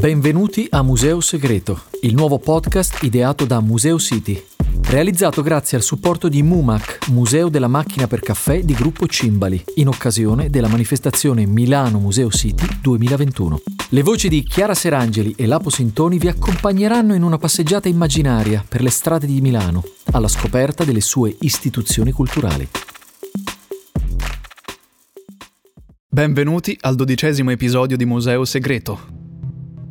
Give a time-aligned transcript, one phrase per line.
[0.00, 4.42] Benvenuti a Museo Segreto, il nuovo podcast ideato da Museo City,
[4.84, 9.88] realizzato grazie al supporto di MUMAC, Museo della Macchina per Caffè di Gruppo Cimbali, in
[9.88, 13.60] occasione della manifestazione Milano Museo City 2021.
[13.90, 18.80] Le voci di Chiara Serangeli e Lapo Sintoni vi accompagneranno in una passeggiata immaginaria per
[18.80, 22.66] le strade di Milano, alla scoperta delle sue istituzioni culturali.
[26.08, 29.19] Benvenuti al dodicesimo episodio di Museo Segreto,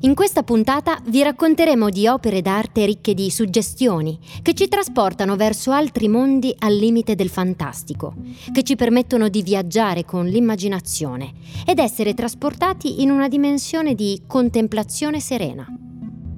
[0.00, 5.72] in questa puntata vi racconteremo di opere d'arte ricche di suggestioni, che ci trasportano verso
[5.72, 8.14] altri mondi al limite del fantastico,
[8.52, 11.32] che ci permettono di viaggiare con l'immaginazione
[11.64, 15.66] ed essere trasportati in una dimensione di contemplazione serena.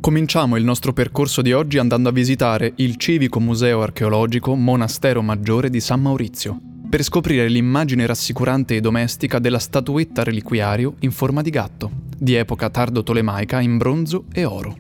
[0.00, 5.68] Cominciamo il nostro percorso di oggi andando a visitare il civico museo archeologico Monastero Maggiore
[5.68, 11.50] di San Maurizio, per scoprire l'immagine rassicurante e domestica della statuetta reliquiario in forma di
[11.50, 14.76] gatto, di epoca tardo-tolemaica in bronzo e oro.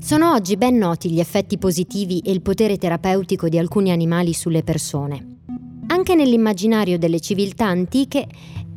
[0.00, 4.64] Sono oggi ben noti gli effetti positivi e il potere terapeutico di alcuni animali sulle
[4.64, 5.34] persone.
[5.86, 8.26] Anche nell'immaginario delle civiltà antiche,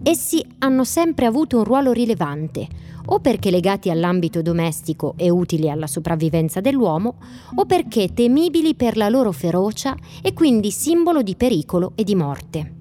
[0.03, 2.67] essi hanno sempre avuto un ruolo rilevante,
[3.11, 7.15] o perché legati all'ambito domestico e utili alla sopravvivenza dell'uomo,
[7.55, 12.73] o perché temibili per la loro ferocia e quindi simbolo di pericolo e di morte.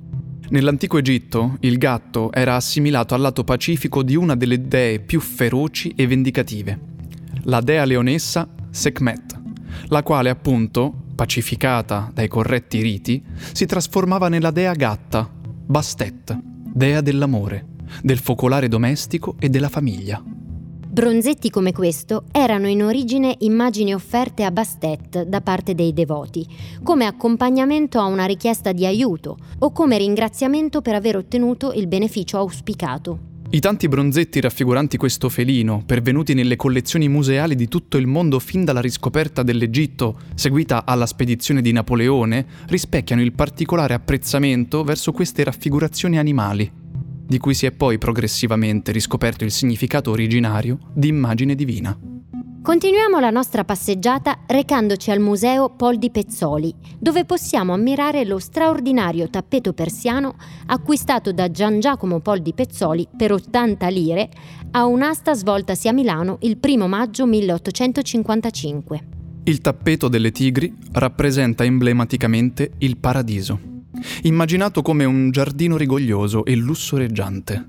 [0.50, 5.92] Nell'antico Egitto il gatto era assimilato al lato pacifico di una delle dee più feroci
[5.94, 6.78] e vendicative,
[7.44, 9.40] la dea leonessa Sekhmet,
[9.88, 15.28] la quale appunto, pacificata dai corretti riti, si trasformava nella dea gatta,
[15.66, 16.38] Bastet,
[16.72, 20.22] dea dell'amore del focolare domestico e della famiglia.
[20.90, 26.46] Bronzetti come questo erano in origine immagini offerte a Bastet da parte dei devoti,
[26.82, 32.38] come accompagnamento a una richiesta di aiuto o come ringraziamento per aver ottenuto il beneficio
[32.38, 33.27] auspicato.
[33.50, 38.62] I tanti bronzetti raffiguranti questo felino, pervenuti nelle collezioni museali di tutto il mondo fin
[38.62, 46.18] dalla riscoperta dell'Egitto, seguita alla spedizione di Napoleone, rispecchiano il particolare apprezzamento verso queste raffigurazioni
[46.18, 46.70] animali
[47.28, 52.17] di cui si è poi progressivamente riscoperto il significato originario di immagine divina.
[52.60, 59.30] Continuiamo la nostra passeggiata recandoci al museo Pol di Pezzoli, dove possiamo ammirare lo straordinario
[59.30, 60.36] tappeto persiano
[60.66, 64.28] acquistato da Gian Giacomo Pol di Pezzoli per 80 lire
[64.72, 69.08] a un'asta svoltasi a Milano il 1 maggio 1855.
[69.44, 73.76] Il tappeto delle tigri rappresenta emblematicamente il paradiso
[74.22, 77.64] immaginato come un giardino rigoglioso e lussureggiante.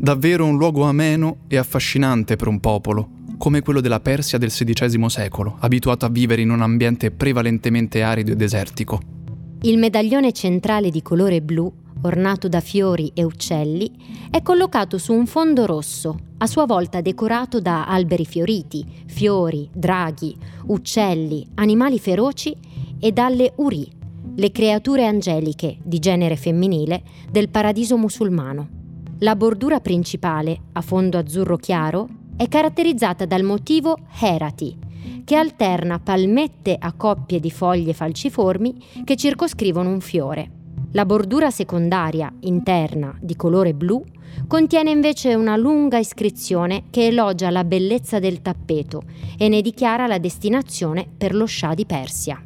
[0.00, 5.08] Davvero un luogo ameno e affascinante per un popolo, come quello della Persia del XVI
[5.08, 9.00] secolo, abituato a vivere in un ambiente prevalentemente arido e desertico.
[9.62, 11.72] Il medaglione centrale di colore blu,
[12.02, 13.90] ornato da fiori e uccelli,
[14.30, 20.36] è collocato su un fondo rosso, a sua volta decorato da alberi fioriti, fiori, draghi,
[20.66, 22.54] uccelli, animali feroci
[23.00, 23.90] e dalle uri,
[24.36, 28.68] le creature angeliche di genere femminile del paradiso musulmano.
[29.20, 34.78] La bordura principale, a fondo azzurro chiaro, è caratterizzata dal motivo Herati,
[35.24, 40.50] che alterna palmette a coppie di foglie falciformi che circoscrivono un fiore.
[40.92, 44.02] La bordura secondaria, interna, di colore blu,
[44.46, 49.02] contiene invece una lunga iscrizione che elogia la bellezza del tappeto
[49.36, 52.40] e ne dichiara la destinazione per lo scià di Persia.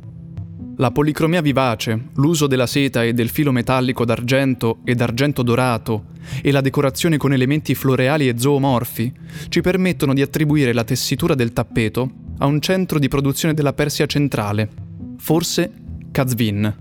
[0.76, 6.06] La policromia vivace, l'uso della seta e del filo metallico d'argento e d'argento dorato
[6.40, 9.12] e la decorazione con elementi floreali e zoomorfi
[9.48, 14.06] ci permettono di attribuire la tessitura del tappeto a un centro di produzione della Persia
[14.06, 14.70] centrale,
[15.18, 15.70] forse
[16.10, 16.74] Kazvin,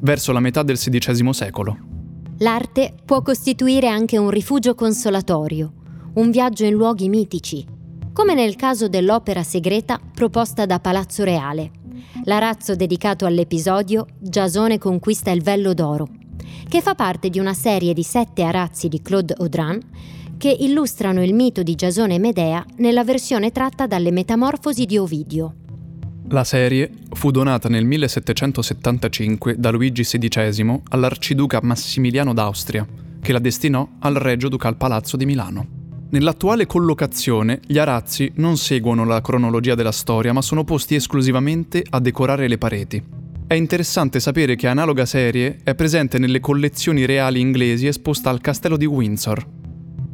[0.00, 1.78] verso la metà del XVI secolo.
[2.40, 5.72] L'arte può costituire anche un rifugio consolatorio,
[6.14, 7.64] un viaggio in luoghi mitici,
[8.12, 11.84] come nel caso dell'opera segreta proposta da Palazzo Reale
[12.26, 16.08] l'arazzo dedicato all'episodio Giasone conquista il vello d'oro,
[16.68, 19.80] che fa parte di una serie di sette arazzi di Claude Audran
[20.36, 25.54] che illustrano il mito di Giasone e Medea nella versione tratta dalle Metamorfosi di Ovidio.
[26.28, 32.86] La serie fu donata nel 1775 da Luigi XVI all'arciduca Massimiliano d'Austria,
[33.20, 35.75] che la destinò al Regio Ducal Palazzo di Milano.
[36.08, 41.98] Nell'attuale collocazione gli arazzi non seguono la cronologia della storia, ma sono posti esclusivamente a
[41.98, 43.02] decorare le pareti.
[43.48, 48.76] È interessante sapere che analoga serie è presente nelle collezioni reali inglesi esposta al castello
[48.76, 49.46] di Windsor.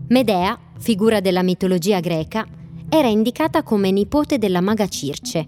[0.08, 2.46] Medea, figura della mitologia greca,
[2.88, 5.46] era indicata come nipote della maga Circe.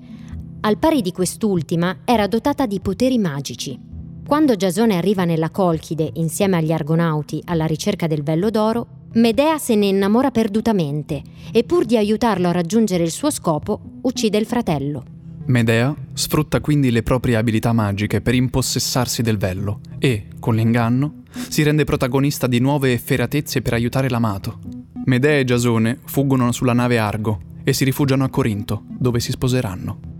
[0.60, 3.78] Al pari di quest'ultima era dotata di poteri magici.
[4.26, 9.76] Quando Giasone arriva nella Colchide insieme agli Argonauti alla ricerca del vello d'oro, Medea se
[9.76, 11.22] ne innamora perdutamente
[11.52, 15.04] e pur di aiutarlo a raggiungere il suo scopo, uccide il fratello.
[15.46, 21.62] Medea sfrutta quindi le proprie abilità magiche per impossessarsi del vello e, con l'inganno, si
[21.62, 24.58] rende protagonista di nuove efferatezze per aiutare l'amato.
[25.04, 30.13] Medea e Giasone fuggono sulla nave Argo e si rifugiano a Corinto, dove si sposeranno.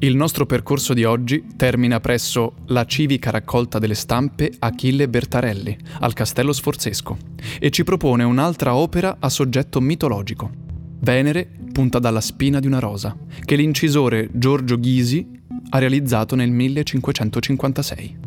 [0.00, 6.12] Il nostro percorso di oggi termina presso la civica raccolta delle stampe Achille Bertarelli, al
[6.12, 7.16] Castello Sforzesco,
[7.58, 10.52] e ci propone un'altra opera a soggetto mitologico.
[11.00, 15.26] Venere punta dalla spina di una rosa, che l'incisore Giorgio Ghisi
[15.70, 18.18] ha realizzato nel 1556.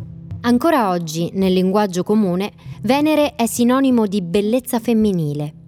[0.41, 2.51] Ancora oggi, nel linguaggio comune,
[2.81, 5.59] Venere è sinonimo di bellezza femminile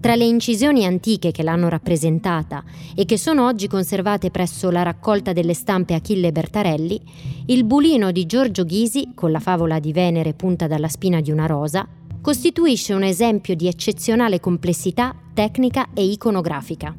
[0.00, 2.64] tra le incisioni antiche che l'hanno rappresentata
[2.94, 7.00] e che sono oggi conservate presso la raccolta delle stampe Achille Bertarelli,
[7.46, 11.46] il bulino di Giorgio Ghisi, con la favola di Venere punta dalla spina di una
[11.46, 11.86] rosa,
[12.20, 16.94] costituisce un esempio di eccezionale complessità tecnica e iconografica.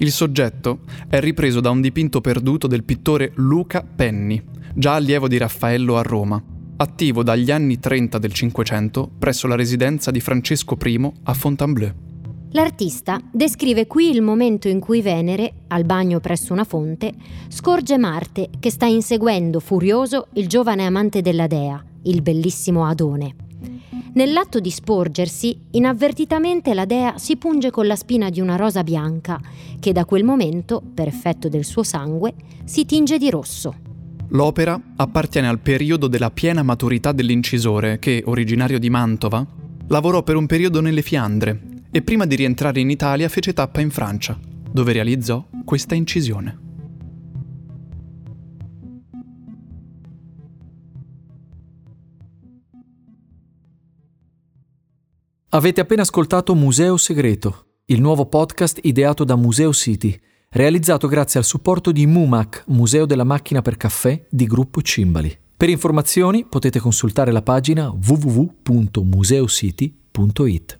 [0.00, 4.42] Il soggetto è ripreso da un dipinto perduto del pittore Luca Penni,
[4.74, 6.42] già allievo di Raffaello a Roma,
[6.76, 12.07] attivo dagli anni 30 del Cinquecento presso la residenza di Francesco I a Fontainebleau.
[12.52, 17.12] L'artista descrive qui il momento in cui Venere, al bagno presso una fonte,
[17.48, 23.34] scorge Marte che sta inseguendo furioso il giovane amante della dea, il bellissimo Adone.
[24.14, 29.38] Nell'atto di sporgersi, inavvertitamente la dea si punge con la spina di una rosa bianca,
[29.78, 32.32] che da quel momento, per effetto del suo sangue,
[32.64, 33.74] si tinge di rosso.
[34.28, 39.46] L'opera appartiene al periodo della piena maturità dell'incisore che, originario di Mantova,
[39.88, 43.90] lavorò per un periodo nelle Fiandre e prima di rientrare in Italia fece tappa in
[43.90, 44.38] Francia,
[44.70, 46.66] dove realizzò questa incisione.
[55.50, 60.14] Avete appena ascoltato Museo Segreto, il nuovo podcast ideato da Museo City,
[60.50, 65.34] realizzato grazie al supporto di MUMAC, Museo della Macchina per Caffè di Gruppo Cimbali.
[65.56, 70.77] Per informazioni potete consultare la pagina www.museocity.it.